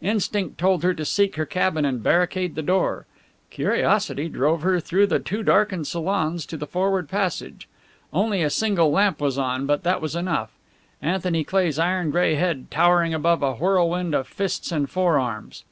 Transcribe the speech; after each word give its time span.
Instinct 0.00 0.56
told 0.56 0.82
her 0.84 0.94
to 0.94 1.04
seek 1.04 1.36
her 1.36 1.44
cabin 1.44 1.84
and 1.84 2.02
barricade 2.02 2.54
the 2.54 2.62
door; 2.62 3.04
curiosity 3.50 4.26
drove 4.26 4.62
her 4.62 4.80
through 4.80 5.06
the 5.06 5.18
two 5.18 5.42
darkened 5.42 5.86
salons 5.86 6.46
to 6.46 6.56
the 6.56 6.66
forward 6.66 7.10
passage. 7.10 7.68
Only 8.10 8.42
a 8.42 8.48
single 8.48 8.90
lamp 8.90 9.20
was 9.20 9.36
on, 9.36 9.66
but 9.66 9.82
that 9.82 10.00
was 10.00 10.16
enough. 10.16 10.50
Anthony 11.02 11.44
Cleigh's 11.44 11.78
iron 11.78 12.10
gray 12.10 12.36
head 12.36 12.70
towering 12.70 13.12
above 13.12 13.42
a 13.42 13.52
whirlwind 13.56 14.14
of 14.14 14.26
fists 14.26 14.72
and 14.72 14.88
forearms! 14.88 15.62